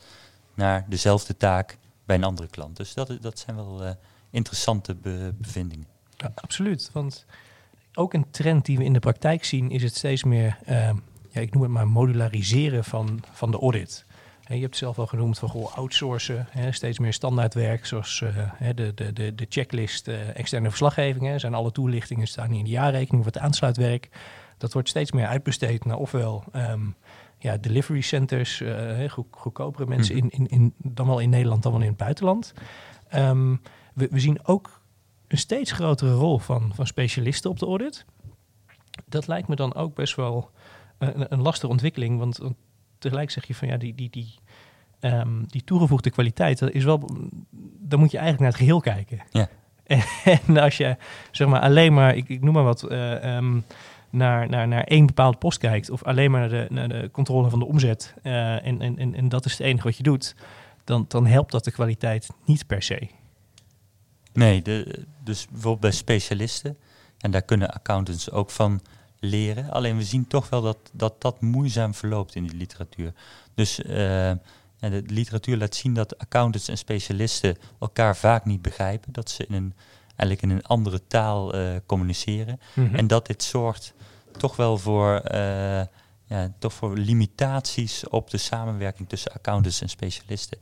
[0.53, 2.77] naar dezelfde taak bij een andere klant.
[2.77, 3.91] Dus dat, dat zijn wel uh,
[4.29, 4.95] interessante
[5.35, 5.87] bevindingen.
[6.17, 6.89] Ja, absoluut.
[6.93, 7.25] Want
[7.93, 10.91] ook een trend die we in de praktijk zien, is het steeds meer, uh,
[11.29, 14.05] ja, ik noem het maar, modulariseren van, van de audit.
[14.47, 18.21] En je hebt het zelf al genoemd van goh, outsourcen, hè, steeds meer standaardwerk, zoals
[18.21, 21.39] uh, de, de, de, de checklist externe verslaggevingen.
[21.39, 24.09] Zijn alle toelichtingen staan hier in de jaarrekening voor het aansluitwerk.
[24.57, 26.95] Dat wordt steeds meer uitbesteed naar ofwel um,
[27.37, 30.25] ja, delivery centers, uh, goed, goedkopere mensen mhm.
[30.25, 32.53] in, in, in, dan wel in Nederland, dan wel in het buitenland.
[33.15, 33.61] Um,
[33.93, 34.81] we, we, zien ook
[35.27, 38.05] een steeds grotere rol van, van specialisten op de audit.
[39.05, 40.51] Dat lijkt me dan ook best wel
[40.97, 42.55] een, een lastige ontwikkeling, want, want,
[42.99, 44.33] tegelijk zeg je van ja, die, die, die,
[45.01, 47.09] um, die toegevoegde kwaliteit, dat is wel,
[47.79, 49.19] dan moet je eigenlijk naar het geheel kijken.
[49.31, 49.49] Ja.
[50.47, 50.97] En, als je
[51.31, 53.63] zeg maar alleen maar, ik, ik noem maar wat, uh, um,
[54.09, 57.49] naar, naar, naar één bepaalde post kijkt, of alleen maar naar de, naar de controle
[57.49, 60.35] van de omzet, uh, en, en, en, en dat is het enige wat je doet,
[60.83, 63.07] dan, dan helpt dat de kwaliteit niet per se.
[64.33, 66.77] Nee, de, dus bijvoorbeeld bij specialisten,
[67.17, 68.81] en daar kunnen accountants ook van
[69.19, 69.69] leren.
[69.69, 73.13] Alleen we zien toch wel dat dat, dat moeizaam verloopt in die literatuur.
[73.53, 74.29] Dus uh,
[74.79, 79.13] en de literatuur laat zien dat accountants en specialisten elkaar vaak niet begrijpen.
[79.13, 79.73] Dat ze in een,
[80.07, 82.59] eigenlijk in een andere taal uh, communiceren.
[82.73, 82.95] Mm -hmm.
[82.95, 83.93] En dat dit zorgt
[84.31, 85.81] toch wel voor, uh,
[86.25, 90.57] ja, toch voor limitaties op de samenwerking tussen accountants en specialisten.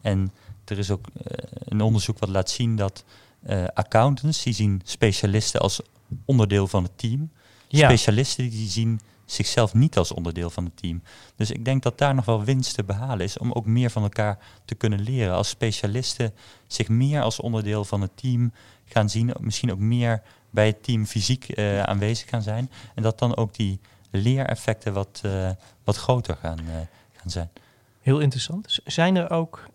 [0.00, 0.32] En
[0.64, 1.22] er is ook uh,
[1.64, 3.04] een onderzoek wat laat zien dat
[3.74, 5.80] accountants die zien specialisten als
[6.24, 7.30] onderdeel van het team.
[7.78, 7.88] Ja.
[7.88, 11.02] Specialisten die zien zichzelf niet als onderdeel van het team.
[11.36, 14.02] Dus ik denk dat daar nog wel winst te behalen is om ook meer van
[14.02, 15.34] elkaar te kunnen leren.
[15.34, 16.34] Als specialisten
[16.66, 18.52] zich meer als onderdeel van het team
[18.84, 22.70] gaan zien, misschien ook meer bij het team fysiek uh, aanwezig gaan zijn.
[22.94, 23.80] En dat dan ook die
[24.10, 25.50] leereffecten wat, uh,
[25.84, 26.74] wat groter gaan, uh,
[27.12, 27.50] gaan zijn.
[28.00, 28.78] Heel interessant.
[28.84, 29.68] Zijn er ook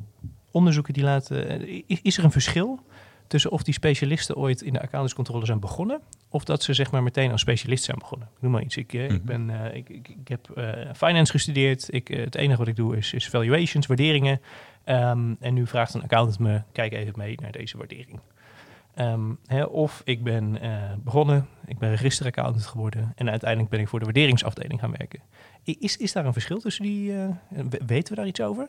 [0.51, 1.67] onderzoeken die laten.
[2.03, 2.79] Is er een verschil
[3.27, 7.03] tussen of die specialisten ooit in de accountantscontrole zijn begonnen, of dat ze zeg maar
[7.03, 8.29] meteen als specialist zijn begonnen.
[8.39, 8.77] noem maar iets.
[8.77, 9.15] Ik, mm -hmm.
[9.15, 11.93] ik, ben, uh, ik, ik, ik, heb uh, finance gestudeerd.
[11.93, 14.41] Ik, het enige wat ik doe is, is valuations, waarderingen.
[14.85, 18.19] Um, en nu vraagt een accountant me, kijk even mee naar deze waardering.
[18.99, 20.59] Um, hè, of ik ben
[21.03, 25.19] begonnen, ik ben registeraccountant geworden en uiteindelijk ben ik voor de waarderingsafdeling gaan werken.
[25.63, 27.13] Is, is daar een verschil tussen die?
[27.85, 28.67] weten we daar iets over?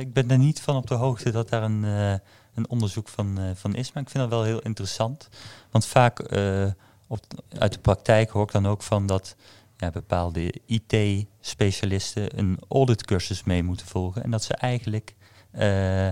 [0.00, 2.20] ik ben er niet van op de hoogte dat daar een
[2.58, 3.92] een onderzoek van, uh, van is.
[3.92, 5.28] Maar ik vind dat wel heel interessant.
[5.70, 6.66] Want vaak uh,
[7.06, 7.24] op,
[7.58, 9.36] uit de praktijk hoor ik dan ook van dat
[9.76, 14.22] ja, bepaalde IT-specialisten een auditcursus mee moeten volgen.
[14.22, 15.14] En dat ze eigenlijk
[15.54, 16.06] uh,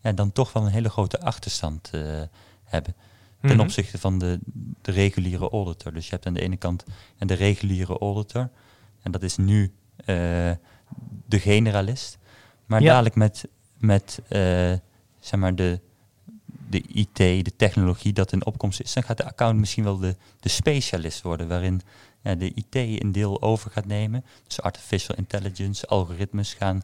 [0.00, 1.90] ja, dan toch wel een hele grote achterstand
[2.64, 2.94] hebben.
[2.94, 2.96] Ten
[3.40, 3.60] mm -hmm.
[3.60, 4.38] opzichte van de,
[4.82, 5.92] de reguliere auditor.
[5.92, 6.84] Dus je hebt aan de ene kant
[7.18, 8.50] en de reguliere auditor.
[9.02, 9.72] En dat is nu
[11.26, 12.18] de generalist.
[12.66, 12.88] Maar ja.
[12.88, 14.20] dadelijk met, met
[15.24, 15.80] zeg maar de,
[16.68, 20.16] de IT, de technologie dat in opkomst is, dan gaat de account misschien wel de,
[20.40, 21.80] de specialist worden, waarin
[22.22, 24.24] ja, de IT een deel over gaat nemen.
[24.46, 26.82] Dus artificial intelligence, algoritmes gaan,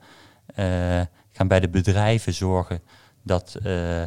[0.57, 1.01] uh,
[1.33, 2.81] gaan bij de bedrijven zorgen
[3.23, 4.03] dat, uh,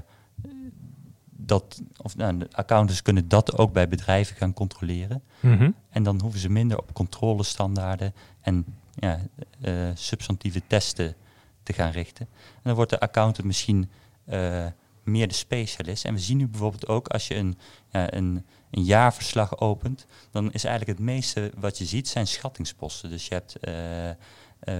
[1.30, 5.24] dat of nou, de accountants kunnen dat ook bij bedrijven gaan controleren.
[5.39, 5.76] Mm -hmm.
[5.89, 8.65] En dan hoeven ze minder op controlestandaarden en
[8.96, 9.19] ja,
[9.65, 11.15] uh, substantieve testen
[11.63, 12.28] te gaan richten.
[12.36, 13.89] En dan wordt de accountant misschien
[14.29, 14.65] uh,
[15.03, 16.05] meer de specialist.
[16.05, 17.57] En we zien nu bijvoorbeeld ook als je een,
[17.91, 23.09] een, een jaarverslag opent, dan is eigenlijk het meeste wat je ziet zijn schattingsposten.
[23.09, 24.09] Dus je hebt uh,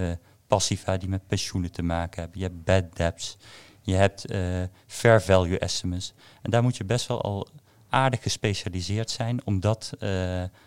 [0.10, 0.16] uh,
[0.48, 3.38] passiva die met pensioenen te maken hebben, je hebt bad debts,
[3.82, 4.26] je hebt
[4.88, 6.14] fair value estimates.
[6.42, 7.48] En daar moet je best wel al
[7.90, 9.94] aardig gespecialiseerd zijn om dat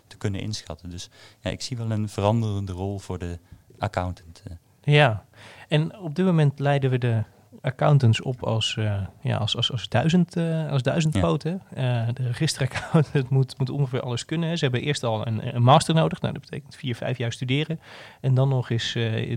[0.06, 0.90] te kunnen inschatten.
[0.90, 1.10] Dus
[1.40, 3.38] ja, ik zie wel een veranderende rol voor de
[3.78, 4.42] accountant.
[4.82, 5.26] Ja,
[5.68, 7.22] en op dit moment leiden we de
[7.60, 11.20] accountants op als, uh, ja, als, als, als duizend, uh, als duizend ja.
[11.20, 11.62] fouten.
[11.76, 14.58] Uh, de registeraccountant moet, moet ongeveer alles kunnen.
[14.58, 16.20] Ze hebben eerst al een, een master nodig.
[16.20, 17.80] Nou, dat betekent vier, vijf jaar studeren.
[18.20, 18.92] En dan nog eens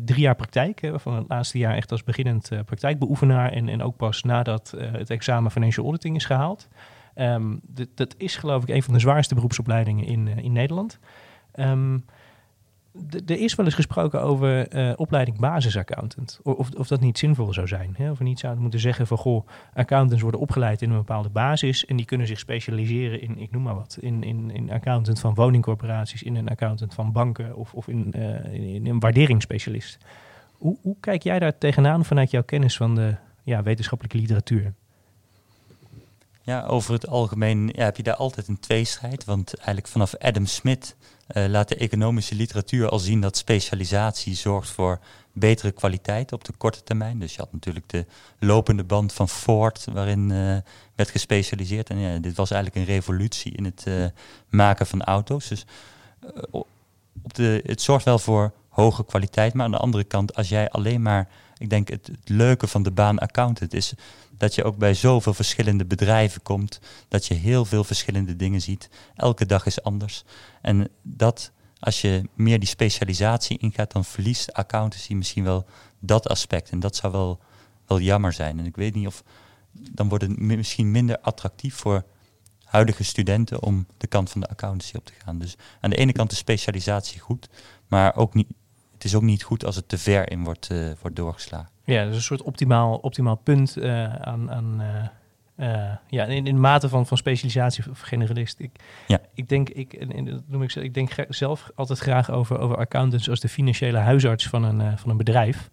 [0.05, 0.81] drie jaar praktijk.
[0.81, 3.51] Hè, van het laatste jaar echt als beginnend praktijkbeoefenaar.
[3.51, 6.67] En, en ook pas nadat het examen financial auditing is gehaald.
[7.13, 7.55] Ehm,
[7.95, 10.99] dat is geloof ik een van de zwaarste beroepsopleidingen in, in Nederland.
[11.55, 12.05] Um,
[13.25, 16.39] er is wel eens gesproken over uh, opleiding basisaccountant.
[16.43, 17.93] Of, of dat niet zinvol zou zijn.
[17.97, 18.11] Hè?
[18.11, 21.85] Of we niet zouden moeten zeggen van goh, accountants worden opgeleid in een bepaalde basis.
[21.85, 25.33] En die kunnen zich specialiseren in, ik noem maar wat, in, in, in accountant van
[25.33, 29.97] woningcorporaties, in een accountant van banken of, of in, uh, in, een waarderingsspecialist.
[30.51, 34.73] Hoe, hoe kijk jij daar tegenaan vanuit jouw kennis van de ja, wetenschappelijke literatuur?
[36.49, 39.25] Ja, over het algemeen ja, heb je daar altijd een tweestrijd.
[39.25, 40.95] Want eigenlijk vanaf Adam Smith
[41.33, 44.99] uh, laat de economische literatuur al zien dat specialisatie zorgt voor
[45.33, 47.19] betere kwaliteit op de korte termijn.
[47.19, 48.05] Dus je had natuurlijk de
[48.39, 50.57] lopende band van Ford, waarin uh,
[50.95, 51.89] werd gespecialiseerd.
[51.89, 54.05] En ja, dit was eigenlijk een revolutie in het uh,
[54.47, 55.47] maken van auto's.
[55.47, 55.65] Dus
[57.21, 59.53] op de, het zorgt wel voor hoge kwaliteit.
[59.53, 61.27] Maar aan de andere kant, als jij alleen maar,
[61.59, 63.93] ik denk het, leuke van de baan accountant is
[64.37, 68.89] dat je ook bij zoveel verschillende bedrijven komt, dat je heel veel verschillende dingen ziet.
[69.15, 70.23] Elke dag is anders.
[70.61, 75.65] En dat, als je meer die specialisatie ingaat, dan verliest accountancy misschien wel
[75.99, 76.69] dat aspect.
[76.69, 77.39] En dat zou wel,
[77.87, 78.59] wel jammer zijn.
[78.59, 79.23] En ik weet niet of,
[79.71, 82.05] dan wordt het misschien minder attractief voor
[82.63, 85.39] huidige studenten om de kant van de accountancy op te gaan.
[85.39, 87.49] Dus aan de ene kant is specialisatie goed,
[87.87, 88.47] maar ook niet,
[88.99, 91.69] het is ook niet goed als het te ver in wordt, uh, wordt doorgeslagen.
[91.83, 94.81] Ja, dus een soort optimaal, optimaal punt uh, aan, aan
[95.55, 98.59] uh, ja, in, in mate van, van specialisatie of generalist.
[98.59, 98.71] Ik,
[99.07, 99.21] ja.
[99.33, 103.29] ik denk, ik, en, dat noem ik, ik denk zelf altijd graag over, over accountants
[103.29, 105.69] als de financiële huisarts van een, van een bedrijf.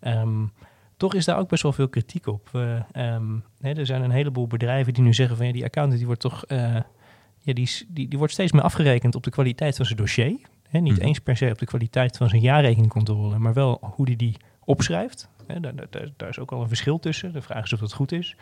[0.00, 0.52] Um,
[0.96, 2.50] toch is daar ook best wel veel kritiek op.
[2.52, 6.06] Um, hè, er zijn een heleboel bedrijven die nu zeggen van ja, die accountant die
[6.06, 9.98] wordt toch ja, die, die, die wordt steeds meer afgerekend op de kwaliteit van zijn
[9.98, 10.40] dossier.
[10.70, 11.06] Hè, niet mhm.
[11.06, 15.28] eens per se op de kwaliteit van zijn jaarrekeningcontrole, maar wel hoe die die opschrijft.
[15.46, 17.32] Hè, daar, daar, daar, is ook al een verschil tussen.
[17.32, 18.36] De vraag is of dat goed is.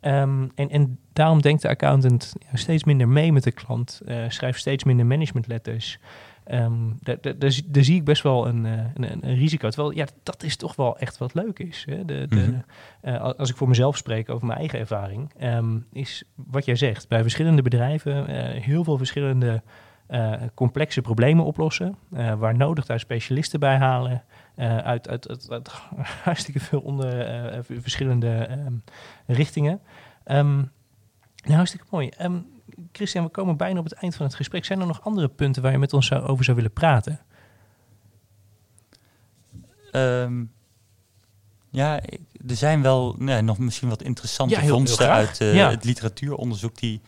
[0.00, 4.24] Um, en, en daarom denkt de accountant ja, steeds minder mee met de klant, uh,
[4.28, 5.98] schrijft steeds minder managementletters.
[6.50, 9.68] Um, daar, daar, zie ik best wel een, een, een, risico.
[9.68, 11.84] Terwijl ja, dat is toch wel echt wat leuk is.
[11.88, 12.04] Hè?
[12.04, 12.42] De, de, mm
[13.02, 13.14] -hmm.
[13.14, 17.08] uh, als ik voor mezelf spreek over mijn eigen ervaring, um, is wat jij zegt.
[17.08, 18.26] Bij verschillende bedrijven
[18.60, 19.62] heel veel verschillende
[20.10, 21.96] uh, complexe problemen oplossen.
[22.38, 24.24] waar nodig daar specialisten bij halen.
[24.56, 25.68] Uh, uit, uit, uit, uit,
[26.24, 28.82] hartstikke veel onder verschillende um,
[29.26, 29.80] richtingen.
[30.26, 30.70] Um,
[31.42, 32.10] nou, hartstikke mooi.
[32.20, 32.46] Um,
[32.92, 34.64] Christian, we komen bijna op het eind van het gesprek.
[34.64, 37.20] Zijn er nog andere punten waar je met ons zou, over zou willen praten?
[41.70, 42.00] ja,
[42.46, 45.70] er zijn wel nee, nog misschien wat interessante ja, heel, vondsten heel uit ja.
[45.70, 47.00] het literatuuronderzoek die,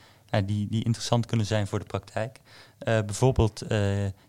[0.45, 2.41] die, die interessant kunnen zijn voor de praktijk.
[2.85, 3.63] Bijvoorbeeld,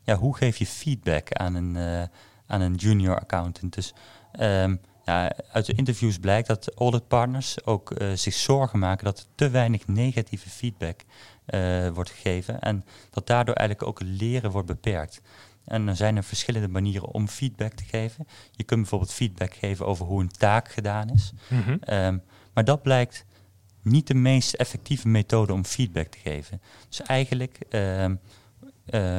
[0.04, 2.10] ja, hoe geef je feedback aan een
[2.48, 3.74] aan een junior accountant.
[3.74, 3.94] Dus
[4.40, 9.26] um, ja, uit de interviews blijkt dat auditpartners ook uh, zich zorgen maken dat er
[9.36, 11.02] te weinig negatieve feedback
[11.48, 15.22] uh, wordt gegeven en dat daardoor eigenlijk ook leren wordt beperkt.
[15.66, 18.28] En dan zijn er verschillende manieren om feedback te geven.
[18.52, 21.32] Je kunt bijvoorbeeld feedback geven over hoe een taak gedaan is.
[21.48, 21.96] Mm -hmm.
[21.96, 22.22] um,
[22.54, 23.26] maar dat blijkt
[23.82, 26.62] niet de meest effectieve methode om feedback te geven.
[26.90, 28.20] Dus eigenlijk um,
[28.90, 29.18] uh,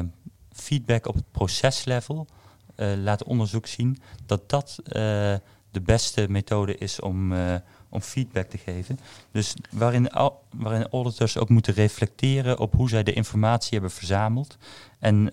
[0.53, 2.27] feedback op het proceslevel
[2.77, 4.93] uh, laat onderzoek zien dat dat uh,
[5.71, 7.33] de beste methode is om,
[7.89, 8.99] om feedback te geven.
[9.31, 10.11] Dus waarin,
[10.51, 14.57] waarin auditors ook moeten reflecteren op hoe zij de informatie hebben verzameld
[14.99, 15.31] en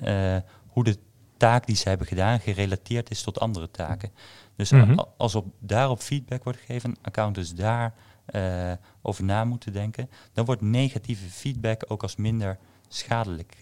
[0.68, 0.98] hoe de
[1.38, 4.12] taak die ze hebben gedaan gerelateerd is tot andere taken.
[4.56, 5.06] Dus mm -hmm.
[5.18, 7.94] als op, daarop feedback wordt gegeven, accountants daar
[9.02, 12.58] over na moeten denken, dan wordt negatieve feedback ook als minder
[12.94, 13.54] schadelijk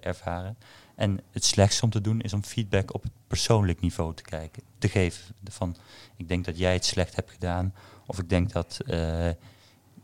[0.00, 0.56] ervaren.
[0.94, 4.62] En het slechtste om te doen is om feedback op het persoonlijk niveau te, kijken,
[4.78, 5.34] te geven.
[5.44, 5.76] Van,
[6.16, 7.74] ik denk dat jij het slecht hebt gedaan.
[8.06, 9.30] Of ik denk dat uh,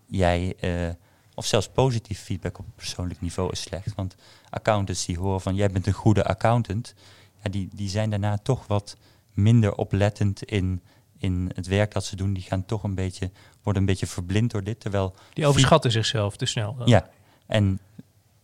[0.07, 0.95] jij, uh,
[1.35, 3.95] of zelfs positief feedback op het persoonlijk niveau is slecht.
[3.95, 4.15] Want
[4.51, 6.95] accountants die horen van, jij bent een goede accountant.
[7.43, 8.97] Ja, die, die zijn daarna toch wat
[9.33, 10.83] minder oplettend in,
[11.19, 12.33] in het werk dat ze doen.
[12.33, 13.31] Die gaan toch een beetje,
[13.63, 14.81] worden een beetje verblind door dit.
[14.81, 16.75] Terwijl die overschatten zichzelf te snel.
[16.75, 16.89] Dan.
[16.89, 17.11] Ja,
[17.47, 17.81] en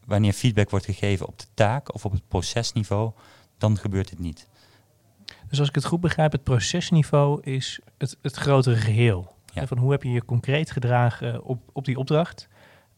[0.06, 3.12] wanneer feedback wordt gegeven op de taak of op het procesniveau,
[3.58, 4.48] dan gebeurt dit niet.
[5.48, 9.34] Dus als ik het goed begrijp, het procesniveau is het, het grotere geheel.
[9.52, 9.66] Ja.
[9.66, 12.48] Van hoe heb je je concreet gedragen op, op die opdracht?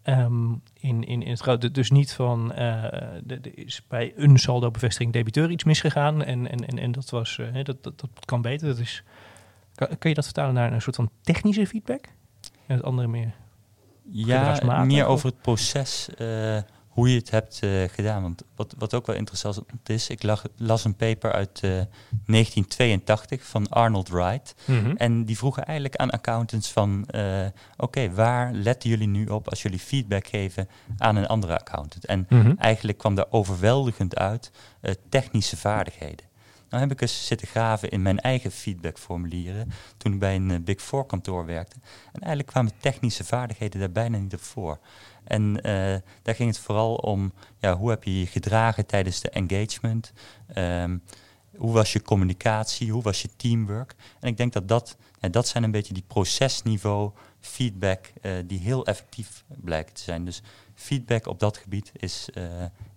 [0.05, 2.85] Um, in, in, in het grote, dus niet van uh,
[3.27, 7.39] er is bij een saldo bevestiging debiteur iets misgegaan en, en, en, en dat was
[7.41, 8.69] uh, dat, dat, dat kan beter.
[8.69, 9.03] Dat is,
[9.75, 12.05] kan, kan je dat vertalen naar een soort van technische feedback?
[12.67, 13.35] En het andere meer?
[14.11, 16.09] Ja, meer over het proces.
[16.19, 16.59] Uh,
[16.99, 17.61] hoe je het hebt
[17.93, 18.23] gedaan.
[18.23, 23.69] Want wat, wat ook wel interessant is, ik lag, las een paper uit 1982 van
[23.69, 24.55] Arnold Wright.
[24.65, 24.91] Mhm.
[24.97, 27.07] En die vroegen eigenlijk aan accountants van,
[27.77, 32.05] oké, waar letten jullie nu op als jullie feedback geven aan een andere accountant?
[32.05, 32.53] En mhm.
[32.59, 34.51] eigenlijk kwam daar overweldigend uit
[35.09, 36.29] technische vaardigheden.
[36.69, 40.59] Nou heb ik eens zitten graven in mijn eigen feedbackformulieren toen ik bij een eh,
[40.61, 41.77] Big Four kantoor werkte.
[42.13, 44.79] En eigenlijk kwamen technische vaardigheden daar bijna niet op voor.
[45.29, 45.63] En uh,
[46.23, 50.13] daar ging het vooral om, ja, hoe heb je je gedragen tijdens de engagement?
[50.57, 51.03] Um,
[51.57, 52.93] hoe was je communicatie?
[52.93, 53.95] Hoe was je teamwork?
[54.21, 57.11] En ik denk dat dat, ja, dat zijn een beetje die procesniveau
[57.41, 60.25] feedback uh, die heel effectief blijkt te zijn.
[60.25, 60.43] Dus
[60.75, 62.45] feedback op dat gebied is, uh,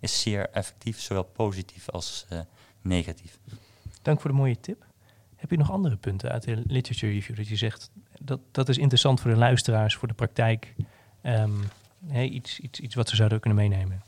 [0.00, 2.26] is zeer effectief, zowel positief als
[2.80, 3.38] negatief.
[4.02, 4.84] Dank voor de mooie tip.
[5.36, 7.90] Heb je nog andere punten uit de literature review dat je zegt
[8.20, 10.74] dat dat is interessant voor de luisteraars, voor de praktijk?
[11.22, 11.62] Um,
[12.10, 14.02] iets, iets, iets wat ze zouden kunnen meenemen?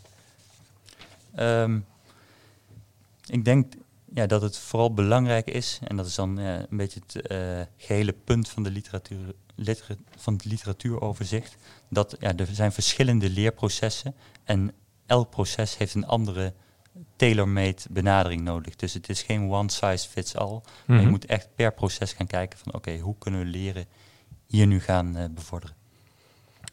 [1.34, 1.78] Ehm,
[3.26, 3.74] ik denk
[4.14, 8.12] ja, dat het vooral belangrijk is, en dat is dan een beetje het uh, gehele
[8.12, 9.34] punt van, de literatuur,
[10.16, 11.56] van het literatuuroverzicht,
[11.88, 14.72] dat ja, er zijn verschillende leerprocessen en
[15.06, 16.52] elk proces heeft een andere
[17.16, 18.76] tailor-made benadering nodig.
[18.76, 20.60] Dus het is geen one size fits all.
[20.86, 21.10] Maar je mhm.
[21.10, 23.86] moet echt per proces gaan kijken van oké, hoe kunnen we leren
[24.46, 25.76] hier nu gaan uh, bevorderen.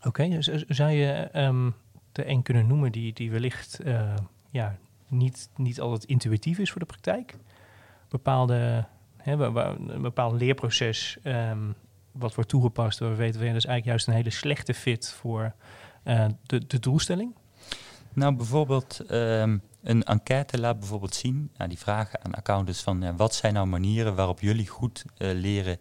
[0.04, 1.76] Oké, dus zou je um,
[2.12, 4.14] de een kunnen noemen die, die wellicht uh,
[4.50, 7.36] ja, niet, niet altijd intuïtief is voor de praktijk?
[8.10, 8.86] Bepaalde,
[9.18, 11.76] hè, een bepaald leerproces um,
[12.12, 15.54] wat wordt toegepast, waar we weten dat is eigenlijk juist een hele slechte fit voor
[16.04, 17.36] uh, de, de doelstelling?
[18.14, 23.16] Nou, bijvoorbeeld um, een enquête laat bijvoorbeeld zien, nou, die vragen aan accountants van ja,
[23.16, 25.78] wat zijn nou manieren waarop jullie goed uh, leren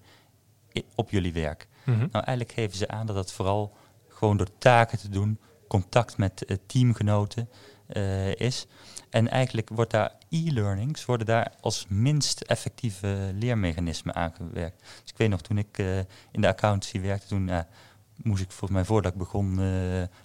[0.94, 1.68] op jullie werk.
[1.84, 3.76] Mm Nou, eigenlijk geven ze aan dat dat vooral
[4.20, 7.48] gewoon door taken te doen, contact met uh, teamgenoten
[7.92, 8.66] uh, is.
[9.10, 14.78] En eigenlijk wordt daar e-learnings worden daar als minst effectieve leermechanisme aangewerkt.
[14.80, 15.78] Dus ik weet nog, toen ik
[16.30, 17.50] in de accountancy werkte, toen
[18.22, 19.60] moest ik volgens mij voordat ik begon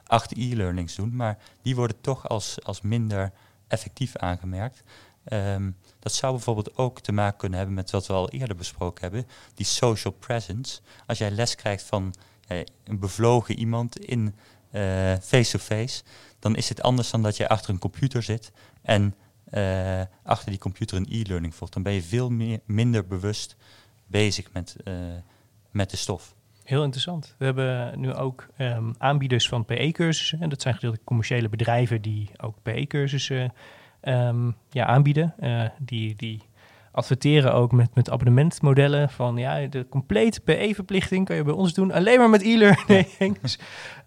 [0.05, 1.15] acht e-learnings doen.
[1.15, 3.31] Maar die worden toch als, als minder
[3.67, 4.83] effectief aangemerkt.
[5.25, 9.01] Ehm, dat zou bijvoorbeeld ook te maken kunnen hebben met wat we al eerder besproken
[9.01, 10.81] hebben, die social presence.
[11.05, 14.35] Als jij les krijgt van eh, een bevlogen iemand in
[14.71, 14.81] eh,
[15.21, 16.03] face-to-face,
[16.39, 19.15] dan is het anders dan dat jij achter een computer zit en
[19.53, 21.73] uh, achter die computer een e-learning volgt.
[21.73, 23.55] Dan ben je veel meer, minder bewust
[24.07, 24.75] bezig met,
[25.71, 26.35] met de stof.
[26.63, 27.35] Heel interessant.
[27.37, 30.41] We hebben nu ook um, aanbieders van PE-cursussen.
[30.41, 33.53] En dat zijn gedeeltelijk commerciële bedrijven die ook PE-cursussen
[34.01, 35.35] um, ja, aanbieden.
[35.79, 36.41] Die, die
[36.95, 41.91] adverteren ook met, met abonnementmodellen van ja, de complete PE-verplichting kan je bij ons doen,
[41.91, 43.59] alleen maar met e-learnings.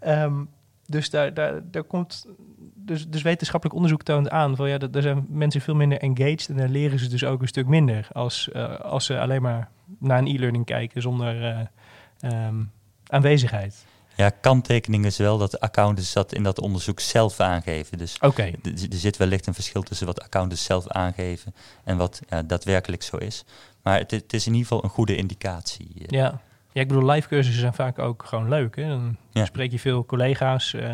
[0.06, 0.48] um,
[0.86, 2.26] dus daar, daar, daar komt
[2.74, 6.56] dus, dus wetenschappelijk onderzoek toont aan van ja, daar zijn mensen veel minder engaged en
[6.56, 10.18] daar leren ze dus ook een stuk minder als, uh, als ze alleen maar naar
[10.18, 11.42] een e-learning kijken zonder
[12.22, 12.70] uh, um,
[13.06, 13.86] aanwezigheid.
[14.18, 17.98] Ja, kanttekening is wel dat accountants dat in dat onderzoek zelf aangeven.
[17.98, 18.54] Dus okay.
[18.62, 21.54] er zit wellicht een verschil tussen wat accountants zelf aangeven
[21.84, 23.44] en wat ja, daadwerkelijk zo is.
[23.82, 25.88] Maar het, het, is in ieder geval een goede indicatie.
[25.94, 26.04] Eh.
[26.06, 26.40] Ja.
[26.72, 28.76] ja, ik bedoel, live cursussen zijn vaak ook gewoon leuk.
[28.76, 28.88] Hè?
[28.88, 30.72] Dan spreek je veel collega's.
[30.72, 30.90] Uh,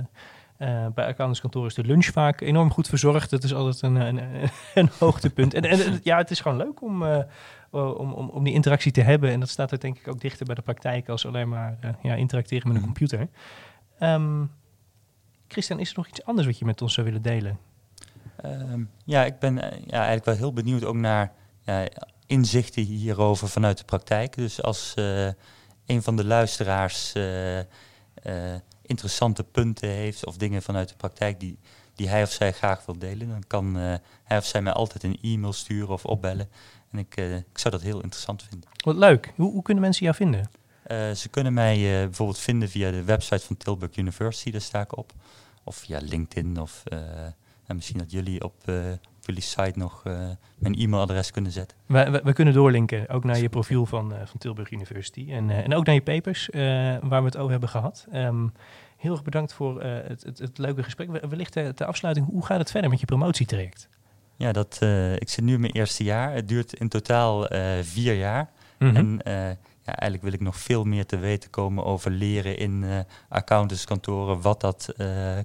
[0.58, 3.30] uh, bij accountantskantoor is de lunch vaak enorm goed verzorgd.
[3.30, 4.20] Dat is altijd een, een,
[4.74, 5.54] een hoogtepunt.
[5.54, 7.24] En, en, ja, het is gewoon leuk om, uh, eh,
[7.70, 9.30] om, om, om die interactie te hebben.
[9.30, 11.90] En dat staat er denk ik ook dichter bij de praktijk als alleen maar uh,
[12.02, 12.92] ja, interacteren met een mhm.
[12.92, 13.28] computer.
[14.00, 14.50] Um,
[15.48, 17.58] Christian, is er nog iets anders wat je met ons zou willen delen?
[18.44, 21.88] Um, ja, ik ben uh, ja, eigenlijk wel heel benieuwd ook naar ja,
[22.26, 24.34] inzichten hierover vanuit de praktijk.
[24.36, 25.26] Dus als uh,
[25.86, 27.12] een van de luisteraars
[28.86, 31.58] interessante punten heeft of dingen vanuit de praktijk die,
[31.94, 33.74] die hij of zij graag wil delen, dan kan
[34.24, 36.48] hij of zij mij altijd een e-mail sturen of opbellen.
[36.90, 38.68] En ik, uh, ik zou dat heel interessant vinden.
[38.84, 39.32] Wat leuk.
[39.36, 40.50] Hoe, hoe kunnen mensen jou vinden?
[40.86, 44.96] Uh, ze kunnen mij bijvoorbeeld vinden via de website van Tilburg University, daar sta ik
[44.96, 45.12] op.
[45.64, 46.60] Of via LinkedIn.
[46.60, 46.82] Of
[47.66, 48.54] en misschien dat jullie op,
[49.24, 50.02] op jullie site nog
[50.58, 51.76] mijn e-mailadres kunnen zetten.
[51.86, 55.26] We, we, kunnen doorlinken, ook naar je profiel van, van Tilburg University.
[55.30, 56.48] En, en ook naar je papers,
[57.02, 58.06] waar we het over hebben gehad.
[58.14, 58.52] Um,
[58.96, 61.26] heel erg bedankt voor het, het, het, leuke gesprek.
[61.28, 63.88] Wellicht ter afsluiting, hoe gaat het verder met je promotietraject?
[64.36, 66.34] Ja, dat, uh, ik zit nu in mijn eerste jaar.
[66.34, 68.50] Het duurt in totaal uh, vier jaar.
[68.78, 68.96] Mm-hmm.
[68.96, 69.34] En uh,
[69.82, 74.40] ja, eigenlijk wil ik nog veel meer te weten komen over leren in accountantskantoren.
[74.40, 74.94] Wat dat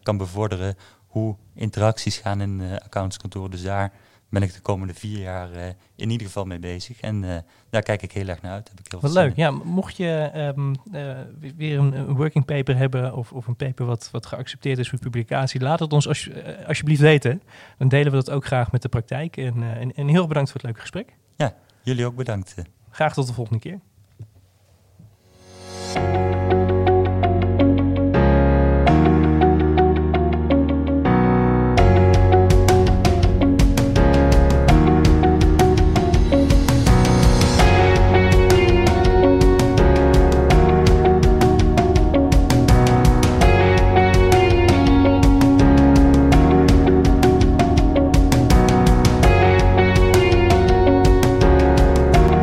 [0.04, 0.76] kan bevorderen.
[1.10, 3.51] Hoe interacties gaan in accountantskantoren.
[3.51, 3.91] Dus daar
[4.30, 5.49] ben ik de komende vier jaar
[5.95, 6.99] in ieder geval mee bezig.
[6.99, 8.70] En daar kijk ik heel erg naar uit.
[8.70, 9.36] Heb ik heel wat leuk.
[9.36, 10.74] Ja, mocht je ehm,
[11.55, 14.99] weer een, een, working paper hebben of, of een paper wat, wat geaccepteerd is voor
[14.99, 16.30] publicatie, laat het ons als,
[16.68, 17.41] alsjeblieft weten.
[17.78, 19.38] Dan delen we dat ook graag met de praktijk.
[19.38, 21.16] En, en, en heel bedankt voor het leuke gesprek.
[21.36, 21.53] Ja,
[21.84, 22.55] jullie ook bedankt.
[22.89, 23.80] Graag tot de volgende keer.